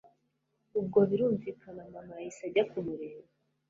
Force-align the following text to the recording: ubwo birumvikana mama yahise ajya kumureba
ubwo 0.79 0.99
birumvikana 1.09 1.81
mama 1.93 2.13
yahise 2.19 2.41
ajya 2.49 2.63
kumureba 2.69 3.27